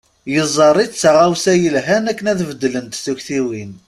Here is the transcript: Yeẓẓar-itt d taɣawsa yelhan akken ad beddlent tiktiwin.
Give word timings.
Yeẓẓar-itt 0.33 0.95
d 0.95 0.99
taɣawsa 1.01 1.53
yelhan 1.55 2.09
akken 2.11 2.27
ad 2.31 2.39
beddlent 2.49 3.01
tiktiwin. 3.03 3.71